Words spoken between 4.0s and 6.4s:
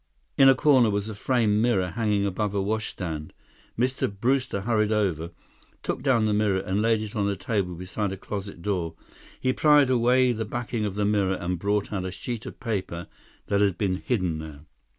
Brewster hurried over, took down the